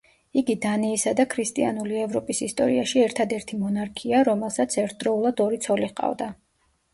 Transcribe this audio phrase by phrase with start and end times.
[0.41, 6.33] იგი დანიისა და ქრისტიანული ევროპის ისტორიაში ერთადერთი მონარქია, რომელსაც ერთდროულად ორი ცოლი ჰყავდა.